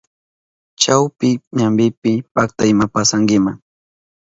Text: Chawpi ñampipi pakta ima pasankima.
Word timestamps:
Chawpi 0.81 1.29
ñampipi 1.57 2.11
pakta 2.35 2.63
ima 2.71 2.85
pasankima. 2.93 3.51